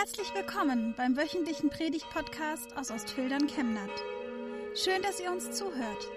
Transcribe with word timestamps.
Herzlich 0.00 0.34
willkommen 0.34 0.94
beim 0.96 1.14
wöchentlichen 1.14 1.68
Predigt-Podcast 1.68 2.74
aus 2.74 2.90
Ostfildern 2.90 3.46
Chemnat. 3.48 3.90
Schön, 4.74 5.02
dass 5.02 5.20
ihr 5.20 5.30
uns 5.30 5.50
zuhört. 5.50 6.08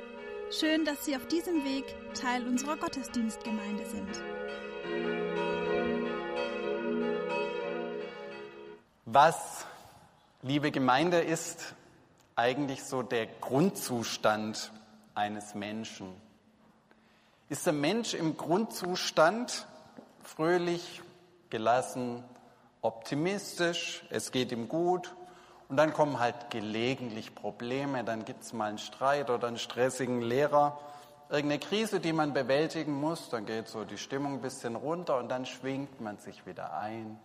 Schön, 0.52 0.86
dass 0.86 1.04
Sie 1.04 1.18
auf 1.18 1.28
diesem 1.28 1.66
Weg 1.66 1.84
Teil 2.14 2.48
unserer 2.48 2.78
Gottesdienstgemeinde 2.78 3.86
sind. 3.86 4.24
Was, 9.04 9.66
liebe 10.44 10.72
Gemeinde, 10.72 11.20
ist 11.20 11.76
eigentlich 12.38 12.86
so 12.86 13.04
der 13.04 13.26
Grundzustand 13.26 14.72
eines 15.14 15.56
Menschen? 15.56 16.08
Ist 17.50 17.66
der 17.66 17.74
Mensch 17.74 18.14
im 18.14 18.38
Grundzustand 18.38 19.68
fröhlich, 20.24 21.02
gelassen, 21.50 22.24
optimistisch, 22.84 24.04
es 24.10 24.32
geht 24.32 24.52
ihm 24.52 24.68
gut 24.68 25.16
und 25.70 25.78
dann 25.78 25.94
kommen 25.94 26.20
halt 26.20 26.52
gelegentlich 26.52 27.34
Probleme, 27.34 28.04
dann 28.04 28.26
gibt 28.26 28.44
es 28.44 28.54
mal 28.54 28.70
einen 28.70 28.78
Streit 28.78 29.30
oder 29.30 29.48
einen 29.48 29.58
stressigen 29.58 30.22
Lehrer, 30.22 30.78
irgendeine 31.30 31.60
Krise, 31.60 32.00
die 32.00 32.14
man 32.14 32.34
bewältigen 32.34 32.94
muss, 32.94 33.30
dann 33.30 33.46
geht 33.46 33.70
so 33.70 33.86
die 33.86 33.98
Stimmung 33.98 34.34
ein 34.34 34.42
bisschen 34.42 34.76
runter 34.76 35.18
und 35.18 35.30
dann 35.30 35.46
schwingt 35.46 36.02
man 36.02 36.18
sich 36.20 36.46
wieder 36.46 36.78
ein 36.78 37.20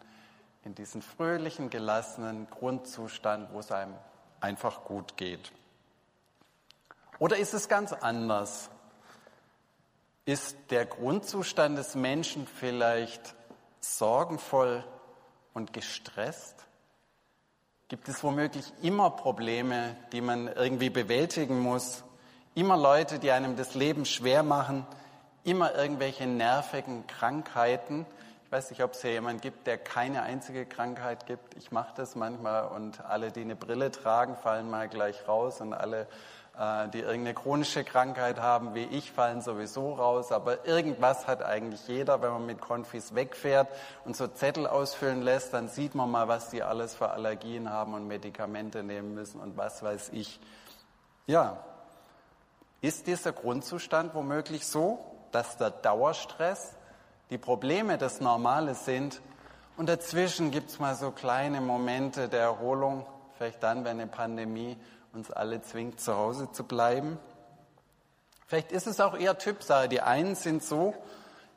in 0.65 0.75
diesen 0.75 1.03
fröhlichen, 1.03 1.71
gelassenen 1.71 2.49
Grundzustand, 2.51 3.53
wo 3.53 3.59
es 3.59 3.73
einem 3.73 3.95
einfach 4.41 4.85
gut 4.85 5.17
geht. 5.17 5.53
Oder 7.19 7.37
ist 7.37 7.53
es 7.53 7.69
ganz 7.69 7.93
anders? 7.93 8.71
Ist 10.25 10.57
der 10.71 10.87
Grundzustand 10.87 11.77
des 11.79 11.97
Menschen 11.97 12.47
vielleicht 12.47 13.35
sorgenvoll 13.81 14.85
und 15.55 15.73
gestresst? 15.73 16.65
Gibt 17.89 18.09
es 18.09 18.23
womöglich 18.23 18.71
immer 18.83 19.11
Probleme, 19.11 19.97
die 20.13 20.21
man 20.21 20.49
irgendwie 20.49 20.91
bewältigen 20.91 21.59
muss? 21.61 22.05
Immer 22.55 22.77
Leute, 22.77 23.19
die 23.19 23.31
einem 23.31 23.57
das 23.57 23.75
Leben 23.75 24.05
schwer 24.05 24.43
machen? 24.43 24.87
Immer 25.45 25.75
irgendwelche 25.75 26.27
nervigen 26.27 27.07
Krankheiten? 27.07 28.05
Ich 28.45 28.53
weiß 28.53 28.71
nicht, 28.71 28.83
ob 28.83 28.93
es 28.93 29.03
hier 29.03 29.13
jemanden 29.13 29.41
gibt, 29.41 29.67
der 29.67 29.79
keine 29.79 30.23
einzige 30.23 30.65
Krankheit 30.65 31.27
gibt. 31.27 31.55
Ich 31.57 31.71
mache 31.71 31.93
das 31.97 32.17
manchmal 32.17 32.69
und 32.69 33.05
alle, 33.05 33.31
die 33.31 33.43
eine 33.43 33.57
Brille 33.57 33.91
tragen, 33.91 34.37
fallen 34.37 34.71
mal 34.71 34.89
gleich 34.89 35.29
raus 35.29 35.61
und 35.61 35.75
alle 35.75 36.07
die 36.93 36.99
irgendeine 37.01 37.35
chronische 37.35 37.85
Krankheit 37.85 38.41
haben, 38.41 38.75
wie 38.75 38.83
ich, 38.83 39.13
fallen 39.13 39.43
sowieso 39.43 39.95
raus. 39.95 40.33
Aber 40.33 40.67
irgendwas 40.67 41.29
hat 41.29 41.41
eigentlich 41.41 41.87
jeder. 41.87 42.21
Wenn 42.21 42.33
man 42.33 42.47
mit 42.47 42.61
Konfis 42.61 43.15
wegfährt 43.15 43.69
und 44.05 44.17
so 44.17 44.27
Zettel 44.27 44.67
ausfüllen 44.67 45.23
lässt, 45.23 45.55
dann 45.55 45.69
sieht 45.69 45.95
man 45.95 46.11
mal, 46.11 46.27
was 46.27 46.51
die 46.51 46.65
alles 46.65 46.97
für 46.97 47.11
Allergien 47.11 47.71
haben 47.71 47.95
und 47.95 48.09
Medikamente 48.09 48.83
nehmen 48.83 49.15
müssen 49.15 49.41
und 49.41 49.57
was 49.57 49.85
weiß 49.85 50.11
ich. 50.13 50.41
Ja, 51.27 51.59
ist 52.81 53.07
dieser 53.07 53.33
Grundzustand 53.33 54.15
womöglich 54.15 54.67
so, 54.67 54.99
dass 55.31 55.59
der 55.59 55.71
Dauerstress 55.71 56.75
die 57.31 57.39
Probleme 57.39 57.99
das 57.99 58.21
Normale 58.21 58.75
sind 58.75 59.21
und 59.77 59.89
dazwischen 59.89 60.51
gibt 60.51 60.71
es 60.71 60.81
mal 60.81 60.97
so 60.97 61.13
kleine 61.13 61.61
Momente 61.61 62.29
der 62.29 62.41
Erholung, 62.41 63.07
vielleicht 63.37 63.63
dann, 63.63 63.85
wenn 63.85 64.01
eine 64.01 64.09
Pandemie 64.09 64.77
uns 65.13 65.31
alle 65.31 65.63
zwingt, 65.63 66.01
zu 66.01 66.15
Hause 66.15 66.51
zu 66.53 66.65
bleiben. 66.65 67.19
Vielleicht 68.47 68.73
ist 68.73 68.87
es 68.87 69.01
auch 69.01 69.17
eher 69.17 69.39
Typsache. 69.39 69.89
Die 69.89 70.01
einen 70.01 70.35
sind 70.35 70.63
so, 70.63 70.95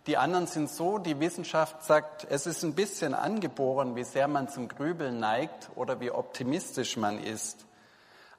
die 0.08 0.18
anderen 0.18 0.48
sind 0.48 0.70
so. 0.70 0.98
Die 0.98 1.20
Wissenschaft 1.20 1.84
sagt, 1.84 2.28
es 2.30 2.48
ist 2.48 2.64
ein 2.64 2.76
bisschen 2.76 3.14
angeboren, 3.14 3.96
wie 3.96 4.04
sehr 4.04 4.28
man 4.28 4.50
zum 4.50 4.68
Grübeln 4.68 5.20
neigt 5.20 5.70
oder 5.76 6.00
wie 6.00 6.12
optimistisch 6.12 6.98
man 6.98 7.22
ist. 7.22 7.66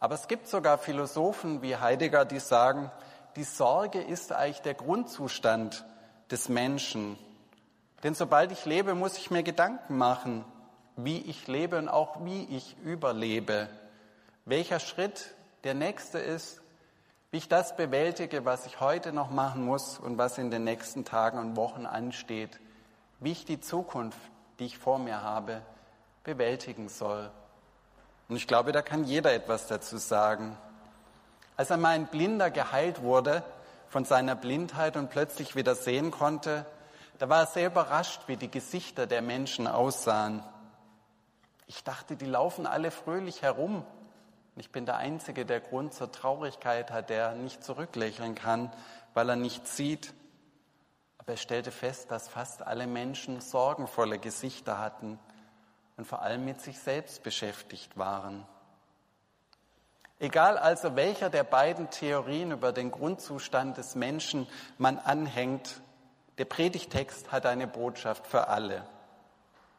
Aber 0.00 0.14
es 0.14 0.28
gibt 0.28 0.48
sogar 0.48 0.78
Philosophen 0.78 1.62
wie 1.62 1.76
Heidegger, 1.76 2.24
die 2.24 2.40
sagen, 2.40 2.90
die 3.36 3.44
Sorge 3.44 4.02
ist 4.02 4.32
eigentlich 4.32 4.62
der 4.62 4.74
Grundzustand 4.74 5.84
des 6.30 6.48
Menschen. 6.48 7.18
Denn 8.02 8.14
sobald 8.14 8.50
ich 8.50 8.64
lebe, 8.66 8.94
muss 8.94 9.16
ich 9.16 9.30
mir 9.30 9.42
Gedanken 9.42 9.96
machen, 9.96 10.44
wie 10.96 11.18
ich 11.18 11.46
lebe 11.46 11.78
und 11.78 11.88
auch 11.88 12.24
wie 12.24 12.44
ich 12.44 12.76
überlebe 12.82 13.68
welcher 14.44 14.80
Schritt 14.80 15.34
der 15.64 15.74
nächste 15.74 16.18
ist, 16.18 16.60
wie 17.30 17.38
ich 17.38 17.48
das 17.48 17.76
bewältige, 17.76 18.44
was 18.44 18.66
ich 18.66 18.80
heute 18.80 19.12
noch 19.12 19.30
machen 19.30 19.64
muss 19.64 19.98
und 19.98 20.18
was 20.18 20.38
in 20.38 20.50
den 20.50 20.64
nächsten 20.64 21.04
Tagen 21.04 21.38
und 21.38 21.56
Wochen 21.56 21.86
ansteht, 21.86 22.60
wie 23.20 23.32
ich 23.32 23.44
die 23.44 23.60
Zukunft, 23.60 24.18
die 24.58 24.66
ich 24.66 24.78
vor 24.78 24.98
mir 24.98 25.22
habe, 25.22 25.62
bewältigen 26.24 26.88
soll. 26.88 27.30
Und 28.28 28.36
ich 28.36 28.46
glaube, 28.46 28.72
da 28.72 28.82
kann 28.82 29.04
jeder 29.04 29.32
etwas 29.32 29.66
dazu 29.66 29.96
sagen. 29.96 30.58
Als 31.56 31.70
einmal 31.70 31.94
ein 31.94 32.06
Blinder 32.06 32.50
geheilt 32.50 33.02
wurde 33.02 33.42
von 33.88 34.04
seiner 34.04 34.34
Blindheit 34.34 34.96
und 34.96 35.10
plötzlich 35.10 35.54
wieder 35.54 35.74
sehen 35.74 36.10
konnte, 36.10 36.66
da 37.18 37.28
war 37.28 37.40
er 37.40 37.46
sehr 37.46 37.68
überrascht, 37.68 38.22
wie 38.26 38.36
die 38.36 38.50
Gesichter 38.50 39.06
der 39.06 39.22
Menschen 39.22 39.66
aussahen. 39.66 40.42
Ich 41.66 41.84
dachte, 41.84 42.16
die 42.16 42.26
laufen 42.26 42.66
alle 42.66 42.90
fröhlich 42.90 43.42
herum 43.42 43.86
ich 44.56 44.70
bin 44.70 44.84
der 44.84 44.96
Einzige, 44.96 45.46
der 45.46 45.60
Grund 45.60 45.94
zur 45.94 46.12
Traurigkeit 46.12 46.90
hat, 46.90 47.08
der 47.08 47.34
nicht 47.34 47.64
zurücklächeln 47.64 48.34
kann, 48.34 48.70
weil 49.14 49.30
er 49.30 49.36
nichts 49.36 49.76
sieht. 49.76 50.12
Aber 51.18 51.32
er 51.32 51.38
stellte 51.38 51.70
fest, 51.70 52.10
dass 52.10 52.28
fast 52.28 52.62
alle 52.62 52.86
Menschen 52.86 53.40
sorgenvolle 53.40 54.18
Gesichter 54.18 54.78
hatten 54.78 55.18
und 55.96 56.06
vor 56.06 56.20
allem 56.20 56.44
mit 56.44 56.60
sich 56.60 56.78
selbst 56.78 57.22
beschäftigt 57.22 57.96
waren. 57.96 58.46
Egal 60.18 60.58
also 60.58 60.96
welcher 60.96 61.30
der 61.30 61.44
beiden 61.44 61.90
Theorien 61.90 62.52
über 62.52 62.72
den 62.72 62.90
Grundzustand 62.90 63.78
des 63.78 63.94
Menschen 63.94 64.46
man 64.78 64.98
anhängt, 64.98 65.80
der 66.38 66.44
Predigtext 66.44 67.32
hat 67.32 67.46
eine 67.46 67.66
Botschaft 67.66 68.26
für 68.26 68.48
alle. 68.48 68.86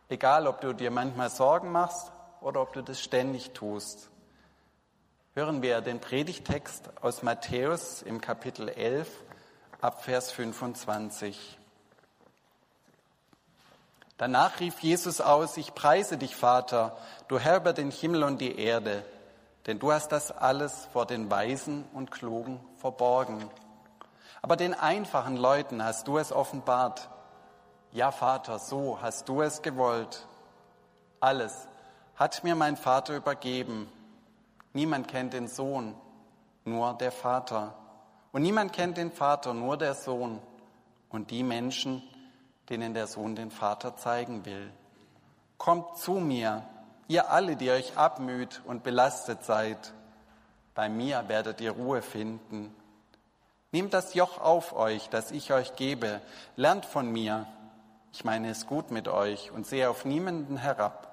Egal, 0.10 0.48
ob 0.48 0.62
du 0.62 0.74
dir 0.74 0.92
manchmal 0.92 1.30
Sorgen 1.30 1.72
machst 1.72 2.12
oder 2.42 2.62
ob 2.62 2.74
du 2.74 2.82
das 2.82 3.00
ständig 3.00 3.52
tust 3.52 4.10
hören 5.36 5.64
wir 5.64 5.82
den 5.82 6.00
Predigtext 6.00 6.92
aus 7.02 7.24
Matthäus 7.24 8.04
im 8.04 8.22
Kapitel 8.22 8.70
11 8.70 9.10
ab 9.82 10.04
Vers 10.04 10.32
25. 10.32 11.58
Danach 14.20 14.60
rief 14.60 14.82
Jesus 14.82 15.22
aus, 15.22 15.58
ich 15.58 15.74
preise 15.74 16.20
dich, 16.20 16.36
Vater, 16.36 16.96
du 17.30 17.40
Herr 17.40 17.58
über 17.58 17.74
den 17.74 17.90
Himmel 17.90 18.22
und 18.22 18.42
die 18.42 18.60
Erde, 18.60 19.04
denn 19.66 19.80
du 19.80 19.92
hast 19.92 20.12
das 20.12 20.32
alles 20.32 20.88
vor 20.94 21.08
den 21.08 21.32
Weisen 21.32 21.86
und 21.94 22.12
Klugen 22.12 22.60
verborgen. 22.78 23.50
Aber 24.44 24.56
den 24.56 24.76
einfachen 24.76 25.36
Leuten 25.36 25.84
hast 25.84 26.08
du 26.08 26.20
es 26.20 26.32
offenbart. 26.32 27.10
Ja, 27.92 28.12
Vater, 28.12 28.60
so 28.60 29.00
hast 29.02 29.28
du 29.30 29.42
es 29.42 29.64
gewollt. 29.64 30.28
Alles 31.20 31.68
hat 32.18 32.44
mir 32.44 32.54
mein 32.54 32.78
Vater 32.78 33.16
übergeben 33.16 33.92
Niemand 34.74 35.08
kennt 35.08 35.34
den 35.34 35.48
Sohn, 35.48 35.96
nur 36.66 36.94
der 36.96 37.12
Vater. 37.12 37.76
Und 38.32 38.42
niemand 38.42 38.74
kennt 38.74 38.98
den 38.98 39.12
Vater, 39.12 39.54
nur 39.54 39.78
der 39.78 39.94
Sohn 39.94 40.42
und 41.10 41.30
die 41.30 41.44
Menschen, 41.44 42.02
denen 42.70 42.96
der 42.96 43.06
Sohn 43.06 43.36
den 43.36 43.52
Vater 43.52 43.96
zeigen 43.96 44.46
will. 44.46 44.72
Kommt 45.60 45.98
zu 45.98 46.14
mir, 46.14 46.64
ihr 47.08 47.30
alle, 47.30 47.56
die 47.56 47.70
euch 47.70 47.98
abmüht 47.98 48.62
und 48.66 48.84
belastet 48.84 49.46
seid. 49.46 49.94
Bei 50.74 50.90
mir 50.90 51.28
werdet 51.28 51.62
ihr 51.62 51.72
Ruhe 51.72 52.02
finden. 52.02 52.74
Nehmt 53.72 53.94
das 53.94 54.16
Joch 54.16 54.42
auf 54.42 54.74
euch, 54.74 55.10
das 55.10 55.30
ich 55.30 55.54
euch 55.54 55.76
gebe. 55.76 56.20
Lernt 56.56 56.86
von 56.86 57.12
mir. 57.12 57.46
Ich 58.12 58.24
meine 58.24 58.50
es 58.50 58.66
gut 58.66 58.90
mit 58.90 59.08
euch 59.08 59.52
und 59.52 59.68
sehe 59.68 59.90
auf 59.90 60.04
niemanden 60.04 60.58
herab. 60.58 61.10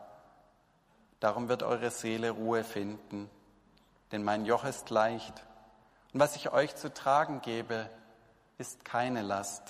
Darum 1.21 1.51
wird 1.51 1.63
eure 1.63 1.91
Seele 1.91 2.31
Ruhe 2.31 2.65
finden 2.65 3.29
denn 4.13 4.23
mein 4.23 4.45
Joch 4.45 4.65
ist 4.65 4.91
leicht 4.91 5.45
und 6.13 6.21
was 6.21 6.37
ich 6.37 6.53
euch 6.53 6.75
zu 6.75 6.93
tragen 6.93 7.41
gebe, 7.41 7.89
ist 8.59 8.85
keine 8.85 9.23
Last. 9.23 9.63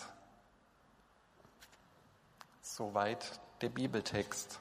Soweit 2.62 3.40
der 3.60 3.68
Bibeltext. 3.68 4.58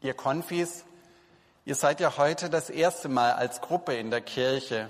Ihr 0.00 0.14
Konfis, 0.14 0.84
ihr 1.64 1.74
seid 1.74 1.98
ja 1.98 2.16
heute 2.16 2.48
das 2.48 2.70
erste 2.70 3.08
Mal 3.08 3.32
als 3.32 3.60
Gruppe 3.60 3.96
in 3.96 4.10
der 4.10 4.20
Kirche. 4.20 4.88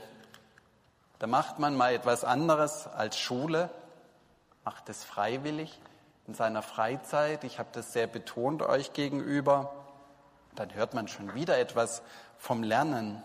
Da 1.19 1.27
macht 1.27 1.59
man 1.59 1.75
mal 1.75 1.95
etwas 1.95 2.25
anderes 2.25 2.87
als 2.87 3.19
Schule, 3.19 3.71
macht 4.65 4.91
es 4.91 5.05
freiwillig 5.05 5.81
in 6.27 6.35
seiner 6.35 6.61
Freizeit. 6.61 7.45
Ich 7.45 7.59
habe 7.59 7.71
das 7.73 7.95
sehr 7.95 8.07
betont 8.07 8.61
euch 8.61 8.93
gegenüber 8.93 9.78
dann 10.59 10.75
hört 10.75 10.95
man 10.95 11.09
schon 11.09 11.35
wieder 11.35 11.59
etwas 11.59 12.03
vom 12.37 12.63
Lernen. 12.63 13.23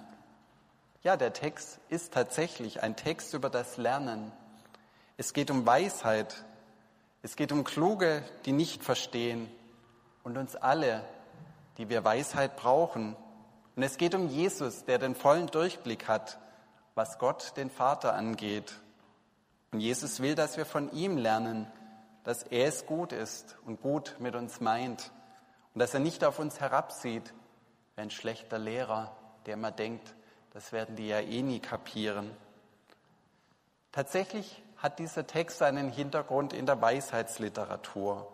Ja, 1.02 1.18
der 1.18 1.34
Text 1.34 1.80
ist 1.90 2.14
tatsächlich 2.14 2.84
ein 2.84 2.96
Text 2.96 3.34
über 3.34 3.50
das 3.50 3.78
Lernen. 3.78 4.32
Es 5.18 5.34
geht 5.34 5.50
um 5.50 5.66
Weisheit. 5.66 6.44
Es 7.22 7.36
geht 7.36 7.52
um 7.52 7.64
Kluge, 7.64 8.24
die 8.46 8.52
nicht 8.52 8.84
verstehen. 8.84 9.50
und 10.24 10.38
uns 10.38 10.56
alle, 10.56 11.04
die 11.78 11.90
wir 11.90 12.06
Weisheit 12.06 12.56
brauchen. 12.56 13.18
Und 13.76 13.84
es 13.84 13.98
geht 13.98 14.16
um 14.16 14.30
Jesus, 14.30 14.86
der 14.86 14.98
den 14.98 15.16
vollen 15.16 15.48
Durchblick 15.48 16.08
hat, 16.08 16.40
was 16.96 17.20
Gott, 17.20 17.58
den 17.58 17.70
Vater, 17.70 18.14
angeht. 18.14 18.74
Und 19.74 19.82
Jesus 19.82 20.22
will, 20.22 20.36
dass 20.36 20.56
wir 20.56 20.66
von 20.66 20.90
ihm 20.94 21.18
lernen, 21.18 21.68
dass 22.24 22.44
er 22.44 22.70
es 22.70 22.86
gut 22.86 23.12
ist 23.12 23.58
und 23.66 23.82
gut 23.82 24.16
mit 24.20 24.34
uns 24.34 24.62
meint 24.62 25.12
und 25.74 25.80
dass 25.80 25.94
er 25.94 26.00
nicht 26.00 26.24
auf 26.24 26.40
uns 26.40 26.60
herabsieht 26.60 27.34
wie 27.96 28.02
ein 28.02 28.12
schlechter 28.12 28.60
Lehrer, 28.60 29.16
der 29.46 29.56
immer 29.56 29.72
denkt, 29.72 30.14
das 30.52 30.72
werden 30.72 30.96
die 30.96 31.08
ja 31.08 31.20
eh 31.20 31.42
nie 31.42 31.60
kapieren. 31.60 32.36
Tatsächlich 33.92 34.62
hat 34.78 35.00
dieser 35.00 35.26
Text 35.26 35.60
seinen 35.60 35.90
Hintergrund 35.90 36.54
in 36.54 36.66
der 36.66 36.82
Weisheitsliteratur. 36.82 38.32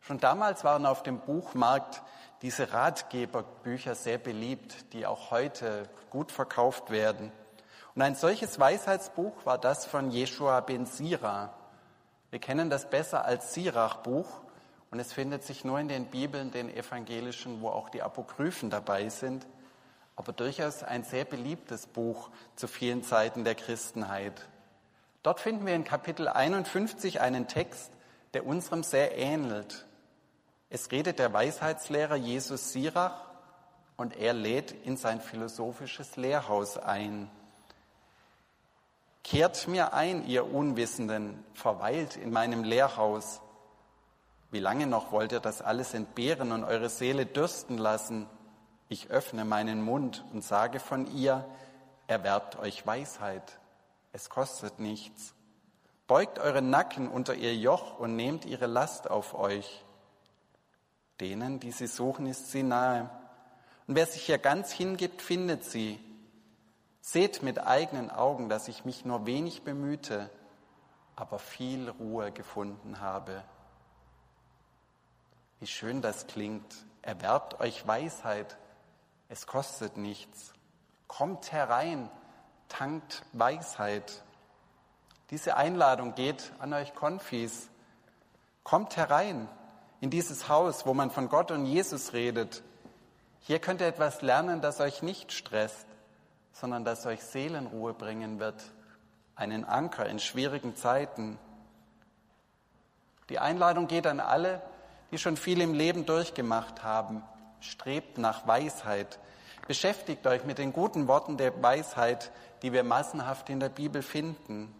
Schon 0.00 0.18
damals 0.18 0.64
waren 0.64 0.86
auf 0.86 1.02
dem 1.02 1.20
Buchmarkt 1.20 2.02
diese 2.42 2.72
Ratgeberbücher 2.72 3.94
sehr 3.94 4.18
beliebt, 4.18 4.92
die 4.92 5.06
auch 5.06 5.30
heute 5.30 5.88
gut 6.08 6.32
verkauft 6.32 6.90
werden. 6.90 7.30
Und 7.94 8.02
ein 8.02 8.14
solches 8.14 8.58
Weisheitsbuch 8.58 9.44
war 9.44 9.58
das 9.58 9.84
von 9.84 10.10
Jeshua 10.10 10.60
ben 10.60 10.86
Sira. 10.86 11.52
Wir 12.30 12.38
kennen 12.38 12.70
das 12.70 12.88
besser 12.88 13.24
als 13.24 13.52
Sirach-Buch 13.52 14.40
und 14.90 14.98
es 14.98 15.12
findet 15.12 15.44
sich 15.44 15.64
nur 15.64 15.78
in 15.78 15.88
den 15.88 16.06
Bibeln, 16.06 16.50
den 16.50 16.74
evangelischen, 16.74 17.60
wo 17.60 17.68
auch 17.68 17.90
die 17.90 18.02
Apokryphen 18.02 18.70
dabei 18.70 19.08
sind, 19.08 19.46
aber 20.16 20.32
durchaus 20.32 20.82
ein 20.82 21.04
sehr 21.04 21.24
beliebtes 21.24 21.86
Buch 21.86 22.30
zu 22.56 22.66
vielen 22.66 23.02
Zeiten 23.02 23.44
der 23.44 23.54
Christenheit. 23.54 24.48
Dort 25.22 25.40
finden 25.40 25.66
wir 25.66 25.74
in 25.74 25.84
Kapitel 25.84 26.28
51 26.28 27.20
einen 27.20 27.46
Text, 27.46 27.92
der 28.34 28.46
unserem 28.46 28.82
sehr 28.82 29.16
ähnelt. 29.16 29.86
Es 30.70 30.90
redet 30.90 31.18
der 31.18 31.32
Weisheitslehrer 31.32 32.16
Jesus 32.16 32.72
Sirach 32.72 33.24
und 33.96 34.16
er 34.16 34.32
lädt 34.32 34.72
in 34.72 34.96
sein 34.96 35.20
philosophisches 35.20 36.16
Lehrhaus 36.16 36.78
ein. 36.78 37.30
Kehrt 39.24 39.68
mir 39.68 39.92
ein, 39.92 40.26
ihr 40.26 40.52
Unwissenden, 40.52 41.44
verweilt 41.54 42.16
in 42.16 42.30
meinem 42.30 42.64
Lehrhaus. 42.64 43.40
Wie 44.50 44.58
lange 44.58 44.86
noch 44.86 45.12
wollt 45.12 45.32
ihr 45.32 45.40
das 45.40 45.62
alles 45.62 45.94
entbehren 45.94 46.50
und 46.52 46.64
eure 46.64 46.88
Seele 46.88 47.26
dürsten 47.26 47.78
lassen? 47.78 48.26
Ich 48.88 49.10
öffne 49.10 49.44
meinen 49.44 49.82
Mund 49.82 50.24
und 50.32 50.42
sage 50.42 50.80
von 50.80 51.06
ihr, 51.16 51.44
erwerbt 52.08 52.58
euch 52.58 52.84
Weisheit. 52.84 53.60
Es 54.12 54.28
kostet 54.28 54.80
nichts. 54.80 55.34
Beugt 56.08 56.40
euren 56.40 56.70
Nacken 56.70 57.08
unter 57.08 57.34
ihr 57.34 57.54
Joch 57.54 58.00
und 58.00 58.16
nehmt 58.16 58.44
ihre 58.44 58.66
Last 58.66 59.08
auf 59.08 59.38
euch. 59.38 59.84
Denen, 61.20 61.60
die 61.60 61.70
sie 61.70 61.86
suchen, 61.86 62.26
ist 62.26 62.50
sie 62.50 62.64
nahe. 62.64 63.08
Und 63.86 63.94
wer 63.94 64.06
sich 64.06 64.22
hier 64.22 64.38
ganz 64.38 64.72
hingibt, 64.72 65.22
findet 65.22 65.62
sie. 65.62 66.00
Seht 67.00 67.44
mit 67.44 67.64
eigenen 67.64 68.10
Augen, 68.10 68.48
dass 68.48 68.66
ich 68.66 68.84
mich 68.84 69.04
nur 69.04 69.26
wenig 69.26 69.62
bemühte, 69.62 70.28
aber 71.14 71.38
viel 71.38 71.88
Ruhe 71.88 72.32
gefunden 72.32 73.00
habe. 73.00 73.44
Wie 75.60 75.66
schön 75.66 76.00
das 76.00 76.26
klingt. 76.26 76.74
Erwerbt 77.02 77.60
euch 77.60 77.86
Weisheit. 77.86 78.56
Es 79.28 79.46
kostet 79.46 79.98
nichts. 79.98 80.54
Kommt 81.06 81.52
herein, 81.52 82.10
tankt 82.68 83.22
Weisheit. 83.34 84.24
Diese 85.28 85.56
Einladung 85.56 86.14
geht 86.14 86.50
an 86.60 86.72
euch 86.72 86.94
Konfis. 86.94 87.68
Kommt 88.64 88.96
herein, 88.96 89.48
in 90.00 90.08
dieses 90.08 90.48
Haus, 90.48 90.86
wo 90.86 90.94
man 90.94 91.10
von 91.10 91.28
Gott 91.28 91.50
und 91.50 91.66
Jesus 91.66 92.14
redet. 92.14 92.62
Hier 93.40 93.58
könnt 93.58 93.82
ihr 93.82 93.86
etwas 93.86 94.22
lernen, 94.22 94.62
das 94.62 94.80
euch 94.80 95.02
nicht 95.02 95.30
stresst, 95.30 95.86
sondern 96.52 96.86
das 96.86 97.04
euch 97.04 97.22
Seelenruhe 97.22 97.92
bringen 97.92 98.40
wird, 98.40 98.62
einen 99.36 99.66
Anker 99.66 100.06
in 100.06 100.20
schwierigen 100.20 100.74
Zeiten. 100.74 101.38
Die 103.28 103.38
Einladung 103.38 103.88
geht 103.88 104.06
an 104.06 104.20
alle, 104.20 104.62
die 105.10 105.18
schon 105.18 105.36
viel 105.36 105.60
im 105.60 105.74
Leben 105.74 106.06
durchgemacht 106.06 106.82
haben. 106.82 107.22
Strebt 107.60 108.18
nach 108.18 108.46
Weisheit. 108.46 109.18
Beschäftigt 109.66 110.26
euch 110.26 110.44
mit 110.44 110.58
den 110.58 110.72
guten 110.72 111.08
Worten 111.08 111.36
der 111.36 111.62
Weisheit, 111.62 112.32
die 112.62 112.72
wir 112.72 112.84
massenhaft 112.84 113.50
in 113.50 113.60
der 113.60 113.68
Bibel 113.68 114.02
finden. 114.02 114.74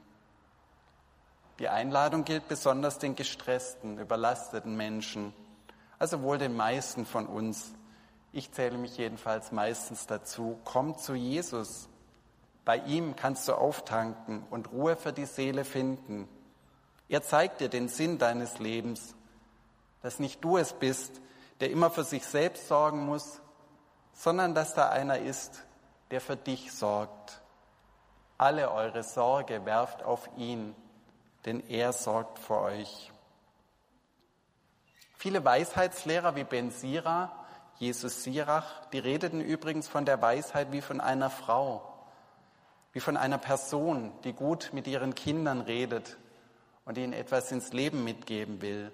Die 1.58 1.68
Einladung 1.68 2.24
gilt 2.24 2.48
besonders 2.48 2.98
den 2.98 3.14
gestressten, 3.14 3.98
überlasteten 3.98 4.76
Menschen, 4.76 5.34
also 5.98 6.22
wohl 6.22 6.38
den 6.38 6.56
meisten 6.56 7.04
von 7.04 7.26
uns. 7.26 7.72
Ich 8.32 8.52
zähle 8.52 8.78
mich 8.78 8.96
jedenfalls 8.96 9.52
meistens 9.52 10.06
dazu. 10.06 10.58
Komm 10.64 10.96
zu 10.96 11.14
Jesus. 11.14 11.88
Bei 12.64 12.78
ihm 12.78 13.16
kannst 13.16 13.48
du 13.48 13.54
auftanken 13.54 14.44
und 14.50 14.72
Ruhe 14.72 14.96
für 14.96 15.12
die 15.12 15.26
Seele 15.26 15.64
finden. 15.64 16.28
Er 17.08 17.22
zeigt 17.22 17.60
dir 17.60 17.68
den 17.68 17.88
Sinn 17.88 18.18
deines 18.18 18.58
Lebens, 18.58 19.14
dass 20.02 20.18
nicht 20.18 20.42
du 20.42 20.56
es 20.56 20.72
bist, 20.72 21.20
der 21.60 21.70
immer 21.70 21.90
für 21.90 22.04
sich 22.04 22.24
selbst 22.24 22.68
sorgen 22.68 23.04
muss, 23.04 23.40
sondern 24.12 24.54
dass 24.54 24.74
da 24.74 24.88
einer 24.88 25.18
ist, 25.18 25.64
der 26.10 26.20
für 26.20 26.36
dich 26.36 26.72
sorgt. 26.72 27.40
Alle 28.38 28.70
eure 28.70 29.02
Sorge 29.02 29.64
werft 29.66 30.02
auf 30.02 30.28
ihn 30.36 30.74
denn 31.44 31.68
er 31.68 31.92
sorgt 31.92 32.38
für 32.38 32.60
euch. 32.60 33.12
Viele 35.16 35.44
Weisheitslehrer 35.44 36.36
wie 36.36 36.44
Ben 36.44 36.70
Sira, 36.70 37.32
Jesus 37.76 38.24
Sirach, 38.24 38.86
die 38.86 38.98
redeten 38.98 39.40
übrigens 39.40 39.88
von 39.88 40.04
der 40.04 40.20
Weisheit 40.20 40.72
wie 40.72 40.80
von 40.80 41.00
einer 41.00 41.30
Frau, 41.30 41.86
wie 42.92 43.00
von 43.00 43.16
einer 43.16 43.38
Person, 43.38 44.12
die 44.24 44.32
gut 44.32 44.70
mit 44.72 44.86
ihren 44.86 45.14
Kindern 45.14 45.60
redet 45.60 46.18
und 46.84 46.98
ihnen 46.98 47.12
etwas 47.12 47.52
ins 47.52 47.72
Leben 47.72 48.04
mitgeben 48.04 48.60
will. 48.60 48.92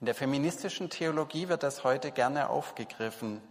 In 0.00 0.06
der 0.06 0.14
feministischen 0.14 0.88
Theologie 0.88 1.50
wird 1.50 1.62
das 1.62 1.84
heute 1.84 2.10
gerne 2.10 2.48
aufgegriffen. 2.48 3.42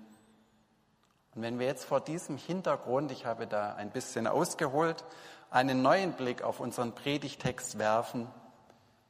Und 1.36 1.44
wenn 1.44 1.60
wir 1.60 1.68
jetzt 1.68 1.86
vor 1.86 2.02
diesem 2.02 2.38
Hintergrund, 2.38 3.12
ich 3.12 3.28
habe 3.28 3.46
da 3.46 3.76
ein 3.76 3.92
bisschen 3.92 4.26
ausgeholt, 4.26 5.06
einen 5.52 5.84
neuen 5.84 6.14
Blick 6.14 6.42
auf 6.42 6.60
unseren 6.60 6.96
Predigtext 6.96 7.78
werfen, 7.78 8.28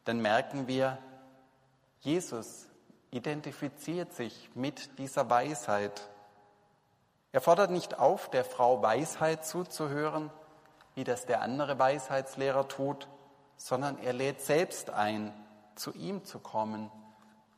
dann 0.03 0.21
merken 0.21 0.67
wir, 0.67 0.97
Jesus 2.01 2.67
identifiziert 3.09 4.11
sich 4.11 4.49
mit 4.53 4.99
dieser 4.99 5.29
Weisheit. 5.29 6.09
Er 7.31 7.39
fordert 7.39 7.71
nicht 7.71 7.97
auf, 7.97 8.29
der 8.29 8.43
Frau 8.43 8.81
Weisheit 8.81 9.45
zuzuhören, 9.45 10.29
wie 10.93 11.05
das 11.05 11.25
der 11.25 11.41
andere 11.41 11.79
Weisheitslehrer 11.79 12.67
tut, 12.67 13.07
sondern 13.55 13.97
er 13.99 14.11
lädt 14.11 14.41
selbst 14.41 14.89
ein, 14.89 15.33
zu 15.75 15.93
ihm 15.93 16.25
zu 16.25 16.39
kommen, 16.39 16.91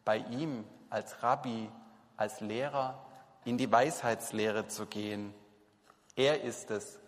bei 0.05 0.17
ihm 0.17 0.65
als 0.89 1.23
Rabbi, 1.23 1.69
als 2.17 2.41
Lehrer 2.41 3.05
in 3.45 3.57
die 3.57 3.71
Weisheitslehre 3.71 4.67
zu 4.67 4.85
gehen. 4.85 5.33
Er 6.15 6.41
ist 6.41 6.71
es, 6.71 6.99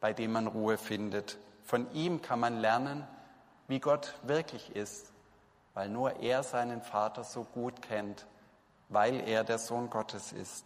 bei 0.00 0.12
dem 0.12 0.32
man 0.32 0.46
Ruhe 0.46 0.78
findet. 0.78 1.38
Von 1.64 1.92
ihm 1.92 2.22
kann 2.22 2.40
man 2.40 2.58
lernen, 2.58 3.06
wie 3.66 3.80
Gott 3.80 4.14
wirklich 4.22 4.74
ist, 4.74 5.12
weil 5.74 5.88
nur 5.88 6.20
er 6.20 6.42
seinen 6.42 6.82
Vater 6.82 7.24
so 7.24 7.44
gut 7.44 7.82
kennt, 7.82 8.26
weil 8.88 9.20
er 9.28 9.44
der 9.44 9.58
Sohn 9.58 9.90
Gottes 9.90 10.32
ist. 10.32 10.64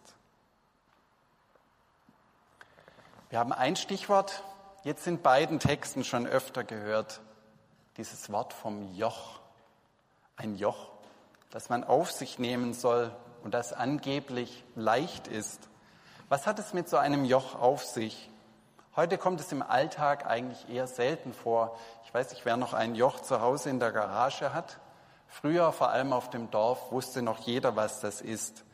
Wir 3.29 3.39
haben 3.39 3.51
ein 3.51 3.75
Stichwort 3.75 4.43
jetzt 4.83 5.07
in 5.07 5.21
beiden 5.21 5.59
Texten 5.59 6.03
schon 6.03 6.27
öfter 6.27 6.63
gehört, 6.63 7.21
dieses 7.97 8.31
Wort 8.31 8.53
vom 8.53 8.93
Joch. 8.95 9.39
Ein 10.35 10.55
Joch, 10.55 10.92
das 11.53 11.69
man 11.69 11.83
auf 11.83 12.11
sich 12.11 12.39
nehmen 12.39 12.73
soll 12.73 13.11
und 13.43 13.53
das 13.53 13.73
angeblich 13.73 14.63
leicht 14.75 15.27
ist. 15.27 15.69
Was 16.27 16.47
hat 16.47 16.57
es 16.57 16.73
mit 16.73 16.89
so 16.89 16.97
einem 16.97 17.25
Joch 17.25 17.53
auf 17.53 17.85
sich? 17.85 18.31
Heute 18.95 19.19
kommt 19.19 19.39
es 19.39 19.51
im 19.51 19.61
Alltag 19.61 20.25
eigentlich 20.25 20.67
eher 20.67 20.87
selten 20.87 21.31
vor. 21.31 21.77
Ich 22.05 22.13
weiß 22.13 22.31
nicht, 22.31 22.43
wer 22.43 22.57
noch 22.57 22.73
ein 22.73 22.95
Joch 22.95 23.19
zu 23.19 23.39
Hause 23.39 23.69
in 23.69 23.79
der 23.79 23.91
Garage 23.91 24.51
hat. 24.51 24.79
Früher, 25.27 25.71
vor 25.71 25.91
allem 25.91 26.11
auf 26.11 26.31
dem 26.31 26.49
Dorf, 26.49 26.91
wusste 26.91 27.21
noch 27.21 27.37
jeder, 27.37 27.75
was 27.75 27.99
das 27.99 28.21
ist. 28.21 28.65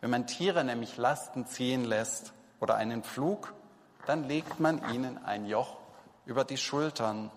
Wenn 0.00 0.10
man 0.10 0.28
Tiere 0.28 0.62
nämlich 0.62 0.96
Lasten 0.98 1.46
ziehen 1.46 1.84
lässt 1.84 2.34
oder 2.60 2.76
einen 2.76 3.02
Flug, 3.02 3.52
dann 4.06 4.22
legt 4.28 4.60
man 4.60 4.80
ihnen 4.92 5.24
ein 5.24 5.44
Joch 5.46 5.76
über 6.24 6.44
die 6.44 6.56
Schultern 6.56 7.32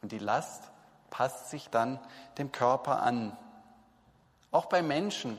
und 0.00 0.12
die 0.12 0.18
Last 0.18 0.70
passt 1.10 1.50
sich 1.50 1.70
dann 1.70 1.98
dem 2.38 2.52
Körper 2.52 3.02
an. 3.02 3.36
Auch 4.50 4.66
bei 4.66 4.82
Menschen 4.82 5.36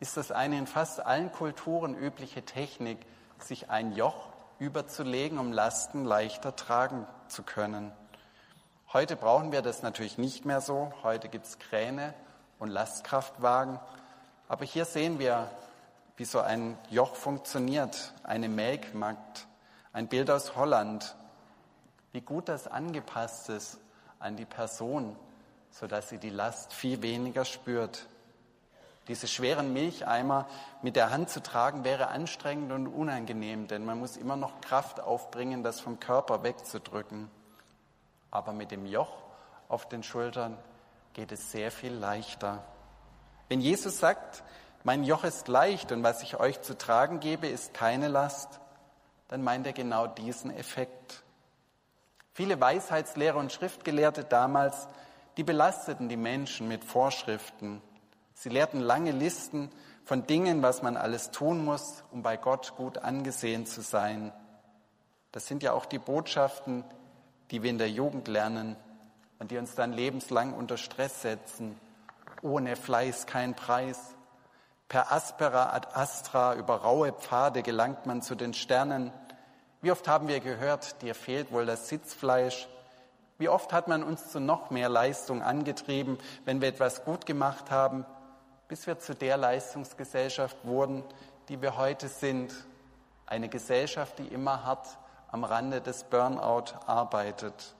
ist 0.00 0.16
das 0.16 0.30
eine 0.30 0.58
in 0.58 0.66
fast 0.66 1.00
allen 1.00 1.32
Kulturen 1.32 1.94
übliche 1.94 2.44
Technik, 2.44 2.98
sich 3.38 3.70
ein 3.70 3.92
Joch 3.92 4.28
überzulegen, 4.58 5.38
um 5.38 5.52
Lasten 5.52 6.04
leichter 6.04 6.56
tragen 6.56 7.06
zu 7.28 7.42
können. 7.42 7.92
Heute 8.92 9.16
brauchen 9.16 9.52
wir 9.52 9.62
das 9.62 9.82
natürlich 9.82 10.16
nicht 10.16 10.44
mehr 10.44 10.60
so. 10.60 10.92
Heute 11.02 11.28
gibt 11.28 11.46
es 11.46 11.58
Kräne 11.58 12.14
und 12.58 12.70
Lastkraftwagen. 12.70 13.78
Aber 14.48 14.64
hier 14.64 14.84
sehen 14.84 15.18
wir, 15.18 15.50
wie 16.16 16.24
so 16.24 16.40
ein 16.40 16.78
Joch 16.88 17.14
funktioniert, 17.14 18.14
eine 18.22 18.48
Melkmagd, 18.48 19.46
ein 19.92 20.08
Bild 20.08 20.30
aus 20.30 20.56
Holland, 20.56 21.14
wie 22.12 22.22
gut 22.22 22.48
das 22.48 22.68
angepasst 22.68 23.50
ist 23.50 23.78
an 24.18 24.36
die 24.36 24.46
Person, 24.46 25.16
sodass 25.70 26.08
sie 26.08 26.18
die 26.18 26.30
Last 26.30 26.72
viel 26.72 27.02
weniger 27.02 27.44
spürt. 27.44 28.06
Diese 29.08 29.28
schweren 29.28 29.72
Milcheimer 29.72 30.46
mit 30.82 30.96
der 30.96 31.10
Hand 31.10 31.30
zu 31.30 31.42
tragen, 31.42 31.84
wäre 31.84 32.08
anstrengend 32.08 32.72
und 32.72 32.88
unangenehm, 32.88 33.68
denn 33.68 33.84
man 33.84 33.98
muss 33.98 34.16
immer 34.16 34.36
noch 34.36 34.60
Kraft 34.60 35.00
aufbringen, 35.00 35.62
das 35.62 35.80
vom 35.80 36.00
Körper 36.00 36.42
wegzudrücken. 36.42 37.30
Aber 38.30 38.52
mit 38.52 38.72
dem 38.72 38.84
Joch 38.84 39.22
auf 39.68 39.88
den 39.88 40.02
Schultern 40.02 40.58
geht 41.12 41.30
es 41.30 41.52
sehr 41.52 41.70
viel 41.70 41.92
leichter. 41.92 42.64
Wenn 43.48 43.60
Jesus 43.60 43.98
sagt, 43.98 44.42
mein 44.82 45.04
Joch 45.04 45.24
ist 45.24 45.48
leicht 45.48 45.92
und 45.92 46.02
was 46.02 46.22
ich 46.22 46.38
euch 46.38 46.60
zu 46.62 46.76
tragen 46.76 47.20
gebe, 47.20 47.46
ist 47.46 47.74
keine 47.74 48.08
Last, 48.08 48.60
dann 49.28 49.42
meint 49.42 49.66
er 49.66 49.72
genau 49.72 50.06
diesen 50.06 50.50
Effekt. 50.50 51.22
Viele 52.32 52.60
Weisheitslehrer 52.60 53.38
und 53.38 53.52
Schriftgelehrte 53.52 54.24
damals, 54.24 54.88
die 55.36 55.44
belasteten 55.44 56.08
die 56.08 56.16
Menschen 56.16 56.68
mit 56.68 56.84
Vorschriften. 56.84 57.82
Sie 58.38 58.50
lehrten 58.50 58.80
lange 58.80 59.12
Listen 59.12 59.70
von 60.04 60.26
Dingen, 60.26 60.62
was 60.62 60.82
man 60.82 60.98
alles 60.98 61.30
tun 61.30 61.64
muss, 61.64 62.04
um 62.12 62.22
bei 62.22 62.36
Gott 62.36 62.74
gut 62.76 62.98
angesehen 62.98 63.64
zu 63.64 63.80
sein. 63.80 64.30
Das 65.32 65.46
sind 65.46 65.62
ja 65.62 65.72
auch 65.72 65.86
die 65.86 65.98
Botschaften, 65.98 66.84
die 67.50 67.62
wir 67.62 67.70
in 67.70 67.78
der 67.78 67.90
Jugend 67.90 68.28
lernen 68.28 68.76
und 69.38 69.50
die 69.50 69.56
uns 69.56 69.74
dann 69.74 69.94
lebenslang 69.94 70.52
unter 70.52 70.76
Stress 70.76 71.22
setzen. 71.22 71.80
Ohne 72.42 72.76
Fleiß 72.76 73.24
kein 73.24 73.54
Preis. 73.54 74.14
Per 74.88 75.10
aspera 75.10 75.72
ad 75.72 75.88
astra 75.94 76.56
über 76.56 76.76
raue 76.76 77.14
Pfade 77.14 77.62
gelangt 77.62 78.04
man 78.04 78.20
zu 78.20 78.34
den 78.34 78.52
Sternen. 78.52 79.12
Wie 79.80 79.90
oft 79.90 80.06
haben 80.08 80.28
wir 80.28 80.40
gehört, 80.40 81.00
dir 81.00 81.14
fehlt 81.14 81.52
wohl 81.52 81.64
das 81.64 81.88
Sitzfleisch. 81.88 82.68
Wie 83.38 83.48
oft 83.48 83.72
hat 83.72 83.88
man 83.88 84.02
uns 84.02 84.30
zu 84.30 84.40
noch 84.40 84.68
mehr 84.68 84.90
Leistung 84.90 85.42
angetrieben, 85.42 86.18
wenn 86.44 86.60
wir 86.60 86.68
etwas 86.68 87.02
gut 87.04 87.24
gemacht 87.24 87.70
haben, 87.70 88.04
bis 88.68 88.86
wir 88.86 88.98
zu 88.98 89.14
der 89.14 89.36
Leistungsgesellschaft 89.36 90.56
wurden, 90.64 91.04
die 91.48 91.62
wir 91.62 91.76
heute 91.76 92.08
sind. 92.08 92.52
Eine 93.26 93.48
Gesellschaft, 93.48 94.18
die 94.18 94.26
immer 94.28 94.64
hart 94.64 94.98
am 95.30 95.44
Rande 95.44 95.80
des 95.80 96.04
Burnout 96.04 96.72
arbeitet. 96.86 97.74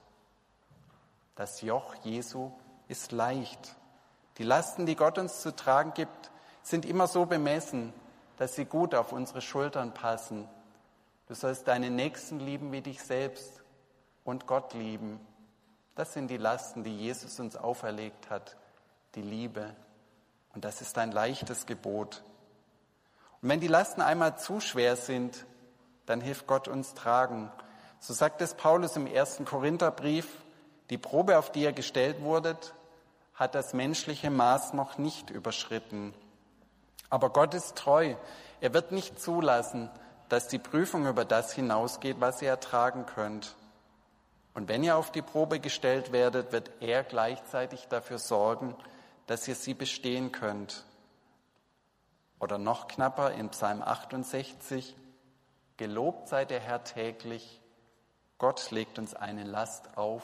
Das 1.35 1.61
Joch 1.61 1.95
Jesu 2.03 2.51
ist 2.89 3.13
leicht. 3.13 3.77
Die 4.39 4.45
Lasten, 4.45 4.87
die 4.87 4.97
Gott 4.97 5.19
uns 5.19 5.41
zu 5.41 5.55
tragen 5.55 5.95
gibt, 5.95 6.31
sind 6.63 6.85
immer 6.85 7.07
so 7.07 7.27
bemessen, 7.27 7.93
dass 8.37 8.55
sie 8.55 8.65
gut 8.65 8.95
auf 8.95 9.13
unsere 9.13 9.41
Schultern 9.41 9.95
passen. 9.95 10.49
Du 11.29 11.35
sollst 11.35 11.69
deinen 11.69 11.97
Nächsten 11.97 12.39
lieben 12.41 12.73
wie 12.73 12.83
dich 12.83 13.03
selbst 13.03 13.63
und 14.25 14.47
Gott 14.47 14.75
lieben. 14.75 15.21
Das 15.95 16.13
sind 16.13 16.29
die 16.29 16.37
Lasten, 16.37 16.85
die 16.85 16.97
Jesus 16.97 17.41
uns 17.41 17.57
auferlegt 17.57 18.29
hat, 18.31 18.57
die 19.15 19.23
Liebe. 19.23 19.75
Und 20.57 20.65
das 20.65 20.81
ist 20.81 20.97
ein 20.97 21.13
leichtes 21.13 21.67
Gebot. 21.67 22.23
Und 23.43 23.51
wenn 23.51 23.61
die 23.61 23.69
Lasten 23.69 24.01
einmal 24.01 24.39
zu 24.39 24.59
schwer 24.61 24.97
sind, 24.97 25.45
dann 26.07 26.23
hilft 26.23 26.47
Gott 26.47 26.67
uns 26.67 26.95
tragen. 26.95 27.53
So 28.01 28.15
sagt 28.15 28.41
es 28.41 28.55
Paulus 28.55 28.97
im 28.97 29.07
ersten 29.07 29.45
Korintherbrief, 29.45 30.27
die 30.89 30.97
Probe, 30.97 31.37
auf 31.37 31.53
die 31.53 31.61
ihr 31.61 31.75
gestellt 31.75 32.23
wurdet, 32.23 32.73
hat 33.35 33.55
das 33.55 33.75
menschliche 33.75 34.31
Maß 34.31 34.73
noch 34.73 34.97
nicht 34.97 35.29
überschritten. 35.29 36.15
Aber 37.11 37.29
Gott 37.29 37.53
ist 37.53 37.77
treu. 37.77 38.15
Er 38.63 38.73
wird 38.73 38.93
nicht 38.93 39.21
zulassen, 39.21 39.91
dass 40.31 40.49
die 40.49 40.59
Prüfung 40.59 41.07
über 41.07 41.27
das 41.27 41.53
hinausgeht, 41.53 42.17
was 42.21 42.41
ihr 42.41 42.49
ertragen 42.49 43.05
könnt. 43.05 43.57
Und 44.55 44.69
wenn 44.69 44.83
ihr 44.83 44.97
auf 44.97 45.13
die 45.13 45.21
Probe 45.21 45.61
gestellt 45.61 46.13
werdet, 46.13 46.51
wird 46.53 46.71
er 46.81 47.05
gleichzeitig 47.05 47.89
dafür 47.89 48.17
sorgen, 48.17 48.75
dass 49.27 49.47
ihr 49.49 49.55
sie 49.55 49.75
bestehen 49.75 50.33
könnt. 50.33 50.85
Oder 52.39 52.59
noch 52.59 52.89
knapper 52.89 53.33
in 53.33 53.49
Psalm 53.51 53.83
68, 53.83 54.97
Gelobt 55.77 56.29
sei 56.29 56.47
der 56.47 56.61
Herr 56.61 56.85
täglich, 56.85 57.61
Gott 58.39 58.71
legt 58.71 58.99
uns 58.99 59.15
eine 59.15 59.45
Last 59.45 59.99
auf, 59.99 60.23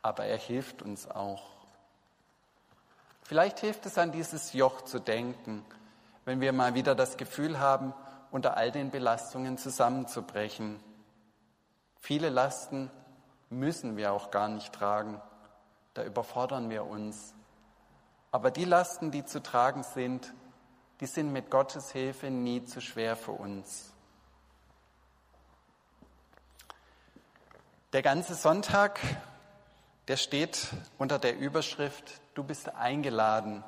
aber 0.00 0.26
er 0.26 0.36
hilft 0.36 0.82
uns 0.82 1.10
auch. 1.10 1.42
Vielleicht 3.22 3.60
hilft 3.60 3.86
es 3.86 3.98
an 3.98 4.12
dieses 4.12 4.52
Joch 4.52 4.82
zu 4.82 5.00
denken, 5.00 5.64
wenn 6.24 6.40
wir 6.40 6.52
mal 6.52 6.74
wieder 6.74 6.94
das 6.94 7.16
Gefühl 7.16 7.58
haben, 7.58 7.94
unter 8.30 8.56
all 8.56 8.70
den 8.70 8.90
Belastungen 8.90 9.58
zusammenzubrechen. 9.58 10.80
Viele 11.98 12.28
Lasten 12.28 12.90
müssen 13.48 13.96
wir 13.96 14.12
auch 14.12 14.30
gar 14.30 14.48
nicht 14.48 14.72
tragen, 14.72 15.20
da 15.94 16.04
überfordern 16.04 16.70
wir 16.70 16.84
uns. 16.84 17.34
Aber 18.30 18.50
die 18.50 18.64
Lasten, 18.64 19.10
die 19.10 19.24
zu 19.24 19.42
tragen 19.42 19.82
sind, 19.82 20.32
die 21.00 21.06
sind 21.06 21.32
mit 21.32 21.50
Gottes 21.50 21.90
Hilfe 21.90 22.30
nie 22.30 22.64
zu 22.64 22.80
schwer 22.80 23.16
für 23.16 23.32
uns. 23.32 23.92
Der 27.92 28.02
ganze 28.02 28.34
Sonntag 28.34 29.00
der 30.10 30.16
steht 30.16 30.70
unter 30.98 31.20
der 31.20 31.38
Überschrift, 31.38 32.20
du 32.34 32.42
bist 32.42 32.74
eingeladen. 32.74 33.62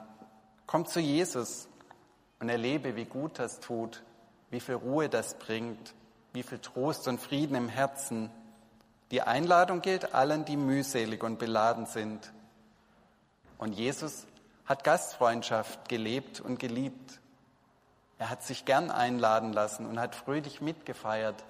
Komm 0.66 0.86
zu 0.86 0.98
Jesus 0.98 1.68
und 2.40 2.48
erlebe, 2.48 2.96
wie 2.96 3.04
gut 3.04 3.38
das 3.38 3.60
tut, 3.60 4.02
wie 4.50 4.58
viel 4.58 4.74
Ruhe 4.74 5.08
das 5.08 5.38
bringt, 5.38 5.94
wie 6.32 6.42
viel 6.42 6.58
Trost 6.58 7.06
und 7.06 7.20
Frieden 7.20 7.54
im 7.54 7.68
Herzen. 7.68 8.28
Die 9.12 9.22
Einladung 9.22 9.82
gilt 9.82 10.14
allen, 10.14 10.44
die 10.44 10.56
mühselig 10.56 11.22
und 11.22 11.38
beladen 11.38 11.86
sind. 11.86 12.32
Und 13.56 13.74
Jesus 13.74 14.26
hat 14.72 14.84
Gastfreundschaft 14.84 15.90
gelebt 15.90 16.40
und 16.40 16.58
geliebt. 16.58 17.20
Er 18.18 18.30
hat 18.30 18.42
sich 18.42 18.64
gern 18.64 18.90
einladen 18.90 19.52
lassen 19.52 19.84
und 19.84 20.00
hat 20.00 20.14
fröhlich 20.14 20.62
mitgefeiert. 20.62 21.44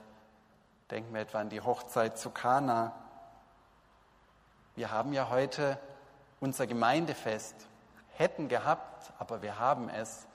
Denken 0.91 1.15
wir 1.15 1.21
etwa 1.21 1.39
an 1.39 1.49
die 1.49 1.61
Hochzeit 1.61 2.19
zu 2.19 2.31
Kana. 2.31 2.93
Wir 4.75 4.91
haben 4.91 5.13
ja 5.13 5.31
heute 5.31 5.79
unser 6.41 6.67
Gemeindefest, 6.67 7.55
hätten 8.17 8.49
gehabt, 8.49 9.13
aber 9.21 9.41
wir 9.41 9.61
haben 9.61 9.89
es, 9.89 10.27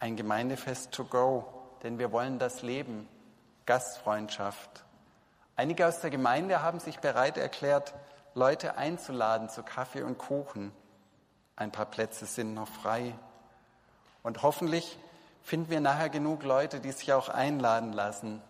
ein 0.00 0.16
Gemeindefest 0.16 0.90
to 0.90 1.04
go, 1.04 1.44
denn 1.84 2.00
wir 2.00 2.10
wollen 2.10 2.40
das 2.40 2.62
leben, 2.62 3.08
Gastfreundschaft. 3.64 4.82
Einige 5.54 5.86
aus 5.86 6.00
der 6.00 6.10
Gemeinde 6.10 6.62
haben 6.62 6.80
sich 6.80 6.98
bereit 6.98 7.38
erklärt, 7.38 7.94
Leute 8.34 8.76
einzuladen 8.76 9.48
zu 9.48 9.62
Kaffee 9.62 10.02
und 10.02 10.18
Kuchen. 10.18 10.72
Ein 11.56 11.70
paar 11.70 11.86
Plätze 11.86 12.26
sind 12.26 12.54
noch 12.54 12.68
frei. 12.68 13.14
Und 14.22 14.42
hoffentlich 14.42 14.98
finden 15.42 15.70
wir 15.70 15.80
nachher 15.80 16.08
genug 16.08 16.42
Leute, 16.42 16.80
die 16.80 16.90
sich 16.90 17.12
auch 17.12 17.28
einladen 17.28 17.92
lassen, 17.92 18.42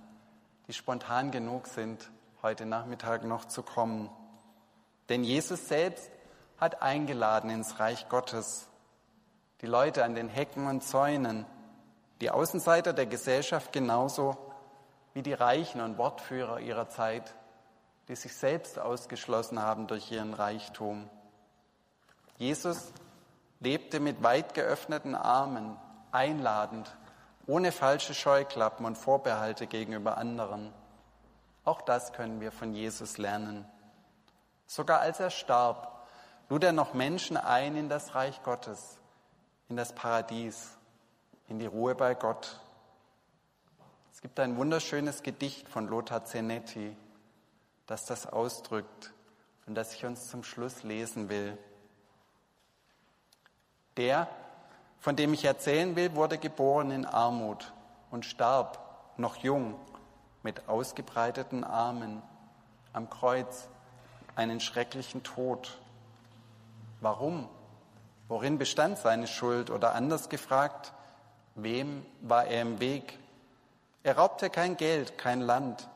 die 0.69 0.73
spontan 0.73 1.31
genug 1.31 1.67
sind, 1.67 2.11
heute 2.43 2.65
Nachmittag 2.65 3.25
noch 3.25 3.45
zu 3.45 3.63
kommen. 3.63 4.11
Denn 5.09 5.25
Jesus 5.25 5.69
selbst 5.69 6.11
hat 6.59 6.83
eingeladen 6.83 7.51
ins 7.51 7.79
Reich 7.81 8.09
Gottes. 8.09 8.69
Die 9.61 9.67
Leute 9.67 10.05
an 10.05 10.15
den 10.15 10.29
Hecken 10.29 10.67
und 10.67 10.83
Zäunen, 10.83 11.45
die 12.21 12.31
Außenseiter 12.31 12.93
der 12.93 13.07
Gesellschaft 13.07 13.73
genauso 13.73 14.37
wie 15.13 15.23
die 15.23 15.33
Reichen 15.33 15.81
und 15.81 15.99
Wortführer 15.99 16.61
ihrer 16.61 16.89
Zeit, 16.89 17.35
die 18.09 18.17
sich 18.17 18.35
selbst 18.35 18.79
ausgeschlossen 18.79 19.61
haben 19.61 19.87
durch 19.87 20.11
ihren 20.11 20.35
Reichtum. 20.35 21.09
Jesus 22.37 22.93
lebte 23.61 24.00
mit 24.00 24.23
weit 24.23 24.55
geöffneten 24.55 25.14
Armen, 25.14 25.76
einladend, 26.11 26.97
ohne 27.47 27.73
falsche 27.73 28.14
Scheuklappen 28.14 28.87
und 28.87 28.97
Vorbehalte 28.97 29.67
gegenüber 29.67 30.19
anderen. 30.19 30.73
Auch 31.64 31.83
das 31.83 32.12
können 32.12 32.41
wir 32.41 32.53
von 32.53 32.75
Jesus 32.75 33.19
lernen. 33.19 33.67
Sogar 34.67 35.00
als 35.00 35.21
er 35.21 35.31
starb, 35.31 36.07
lud 36.49 36.64
er 36.64 36.73
noch 36.73 36.95
Menschen 36.95 37.37
ein 37.37 37.76
in 37.76 37.88
das 37.88 38.14
Reich 38.14 38.43
Gottes, 38.43 38.99
in 39.69 39.76
das 39.76 39.95
Paradies, 39.95 40.76
in 41.49 41.59
die 41.59 41.67
Ruhe 41.67 41.95
bei 41.95 42.14
Gott. 42.14 42.61
Es 44.12 44.21
gibt 44.21 44.41
ein 44.41 44.57
wunderschönes 44.57 45.23
Gedicht 45.23 45.69
von 45.69 45.88
Lothar 45.88 46.25
Zenetti, 46.25 46.97
das 47.87 48.07
das 48.07 48.26
ausdrückt 48.26 49.12
und 49.67 49.75
das 49.75 49.95
ich 49.95 50.05
uns 50.05 50.29
zum 50.29 50.43
Schluss 50.43 50.83
lesen 50.83 51.29
will. 51.29 51.59
Der, 53.97 54.29
von 54.99 55.17
dem 55.17 55.35
ich 55.35 55.45
erzählen 55.45 55.95
will, 55.97 56.15
wurde 56.15 56.39
geboren 56.39 56.91
in 56.91 57.07
Armut 57.07 57.73
und 58.11 58.25
starb, 58.25 58.79
noch 59.17 59.37
jung, 59.37 59.75
mit 60.43 60.69
ausgebreiteten 60.69 61.65
Armen 61.65 62.23
am 62.93 63.09
Kreuz 63.09 63.69
einen 64.37 64.61
schrecklichen 64.61 65.23
Tod. 65.23 65.79
Warum? 67.01 67.49
Worin 68.29 68.59
bestand 68.59 68.99
seine 68.99 69.27
Schuld? 69.27 69.71
Oder 69.71 69.95
anders 69.95 70.29
gefragt, 70.29 70.93
wem 71.55 72.05
war 72.21 72.47
er 72.47 72.63
im 72.63 72.81
Weg? 72.81 73.19
Er 74.03 74.17
raubte 74.17 74.51
kein 74.51 74.77
Geld, 74.77 75.19
kein 75.19 75.41
Land, 75.41 75.89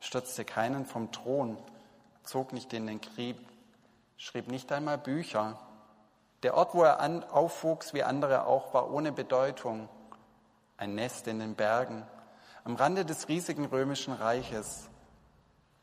stürzte 0.00 0.44
keinen 0.44 0.84
vom 0.84 1.12
Thron, 1.12 1.56
zog 2.22 2.52
nicht 2.52 2.72
in 2.72 2.86
den 2.86 3.00
Krieg, 3.00 3.36
schrieb 4.16 4.48
nicht 4.48 4.72
einmal 4.72 4.98
Bücher. 4.98 5.58
Der 6.46 6.54
Ort, 6.54 6.76
wo 6.76 6.84
er 6.84 7.00
an, 7.00 7.24
aufwuchs, 7.24 7.92
wie 7.92 8.04
andere 8.04 8.46
auch, 8.46 8.72
war 8.72 8.92
ohne 8.92 9.10
Bedeutung. 9.10 9.88
Ein 10.76 10.94
Nest 10.94 11.26
in 11.26 11.40
den 11.40 11.56
Bergen, 11.56 12.06
am 12.62 12.76
Rande 12.76 13.04
des 13.04 13.26
riesigen 13.26 13.64
römischen 13.64 14.12
Reiches. 14.14 14.88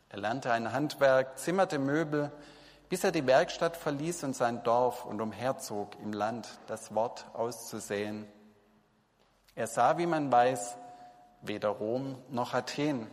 Er 0.08 0.20
lernte 0.20 0.54
ein 0.54 0.72
Handwerk, 0.72 1.38
zimmerte 1.38 1.80
Möbel, 1.80 2.32
bis 2.88 3.04
er 3.04 3.12
die 3.12 3.28
Werkstatt 3.28 3.76
verließ 3.76 4.24
und 4.24 4.38
sein 4.38 4.64
Dorf 4.64 5.04
und 5.04 5.20
umherzog 5.20 6.00
im 6.02 6.14
Land, 6.14 6.48
das 6.68 6.96
Wort 6.96 7.26
auszusäen. 7.34 8.26
Er 9.56 9.68
sah, 9.68 9.98
wie 9.98 10.06
man 10.06 10.32
weiß, 10.32 10.78
weder 11.42 11.72
Rom 11.72 12.18
noch 12.30 12.54
Athen, 12.54 13.12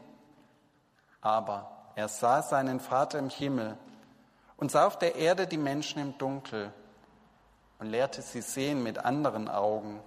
aber 1.20 1.90
er 1.96 2.06
sah 2.06 2.42
seinen 2.42 2.78
Vater 2.78 3.18
im 3.18 3.28
Himmel 3.28 3.76
und 4.56 4.70
sah 4.70 4.86
auf 4.86 5.00
der 5.00 5.16
Erde 5.16 5.48
die 5.48 5.58
Menschen 5.58 6.00
im 6.00 6.16
Dunkel 6.16 6.72
und 7.80 7.86
lehrte 7.88 8.22
sie 8.22 8.42
sehen 8.42 8.82
mit 8.82 8.98
anderen 8.98 9.48
Augen. 9.48 10.00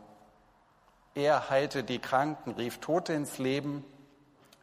Er 1.15 1.49
heilte 1.49 1.83
die 1.83 1.99
Kranken, 1.99 2.51
rief 2.51 2.79
Tote 2.79 3.13
ins 3.13 3.39
Leben, 3.39 3.83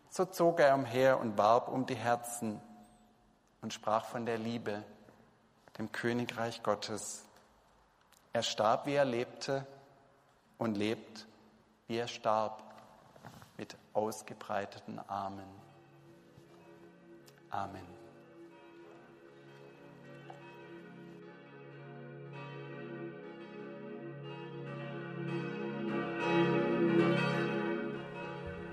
so 0.09 0.25
zog 0.25 0.61
er 0.61 0.75
umher 0.75 1.21
und 1.21 1.37
warb 1.37 1.69
um 1.69 1.87
die 1.87 1.97
Herzen 1.97 2.61
und 3.63 3.73
sprach 3.75 4.07
von 4.07 4.27
der 4.27 4.39
Liebe, 4.39 4.83
dem 5.79 5.93
Königreich 5.93 6.63
Gottes. 6.63 7.25
Er 8.33 8.43
starb, 8.43 8.87
wie 8.87 8.95
er 8.95 9.05
lebte 9.05 9.67
und 10.59 10.77
lebt, 10.77 11.27
wie 11.89 11.97
er 11.97 12.09
starb, 12.09 12.63
mit 13.57 13.77
ausgebreiteten 13.93 14.99
Armen. 15.09 15.49
Amen. 17.51 18.00